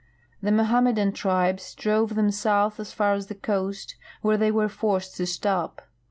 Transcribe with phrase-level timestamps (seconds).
[0.41, 5.15] The Mohammedan tribes drove them south as far as the coast, where they were forced
[5.17, 5.83] to stop.